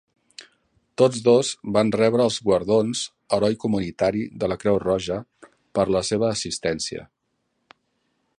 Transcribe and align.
Tots 1.01 1.19
dos 1.27 1.51
van 1.75 1.91
rebre 1.95 2.25
els 2.29 2.39
guardons 2.47 3.03
"Heroi 3.37 3.59
Comunitari" 3.67 4.25
de 4.45 4.51
la 4.53 4.59
Creu 4.65 4.83
Roja 4.87 5.19
per 5.79 5.89
la 5.99 6.05
seva 6.13 6.33
assistència. 6.39 7.07